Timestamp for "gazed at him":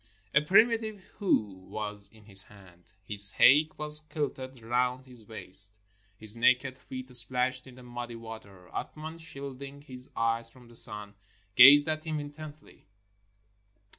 11.53-12.19